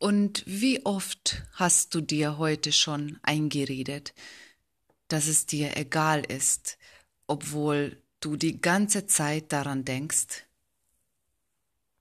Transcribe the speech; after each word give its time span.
Und 0.00 0.42
wie 0.46 0.86
oft 0.86 1.42
hast 1.52 1.94
du 1.94 2.00
dir 2.00 2.38
heute 2.38 2.72
schon 2.72 3.18
eingeredet, 3.22 4.14
dass 5.08 5.26
es 5.26 5.44
dir 5.44 5.76
egal 5.76 6.24
ist, 6.24 6.78
obwohl 7.26 8.02
du 8.20 8.36
die 8.36 8.62
ganze 8.62 9.06
Zeit 9.06 9.52
daran 9.52 9.84
denkst? 9.84 10.46